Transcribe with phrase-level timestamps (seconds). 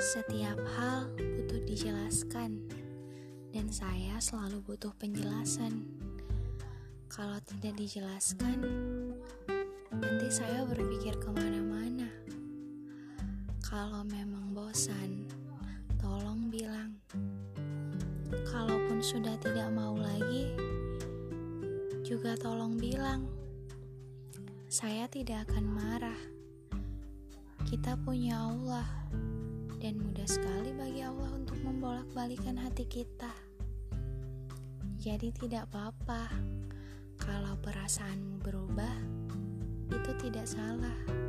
[0.00, 2.56] Setiap hal butuh dijelaskan,
[3.52, 5.84] dan saya selalu butuh penjelasan.
[7.12, 8.64] Kalau tidak dijelaskan,
[9.92, 12.08] nanti saya berpikir ke mana-mana.
[13.60, 15.28] Kalau memang bosan,
[16.00, 16.96] tolong bilang.
[18.48, 20.48] Kalaupun sudah tidak mau lagi,
[22.08, 23.28] juga tolong bilang.
[24.64, 26.20] Saya tidak akan marah.
[27.68, 28.88] Kita punya Allah
[30.30, 33.34] sekali bagi Allah untuk membolak-balikan hati kita.
[34.94, 36.30] Jadi, tidak apa-apa
[37.18, 38.94] kalau perasaanmu berubah,
[39.90, 41.19] itu tidak salah.